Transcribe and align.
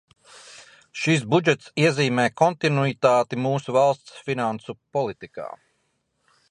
Šis 1.01 1.25
budžets 1.33 1.67
iezīmē 1.83 2.25
kontinuitāti 2.43 3.41
mūsu 3.45 3.77
valsts 3.77 4.19
finansu 4.31 4.77
politikā. 4.99 5.49